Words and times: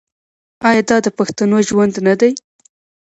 آیا 0.67 0.83
دا 0.89 0.97
د 1.05 1.07
پښتنو 1.17 1.57
ژوند 1.67 1.93
نه 2.07 2.13
دی؟ 2.19 2.31